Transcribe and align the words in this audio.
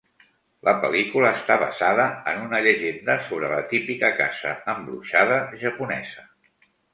La 0.67 0.71
pel·lícula 0.83 1.33
està 1.39 1.57
basada 1.63 2.07
en 2.31 2.41
una 2.45 2.61
llegenda 2.67 3.17
sobre 3.27 3.51
la 3.51 3.61
típica 3.75 4.11
casa 4.23 4.55
embruixada 4.75 5.39
japonesa. 5.67 6.27